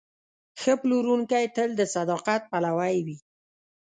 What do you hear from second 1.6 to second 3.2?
د صداقت پلوی وي.